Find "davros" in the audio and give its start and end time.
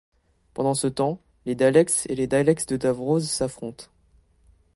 2.75-3.19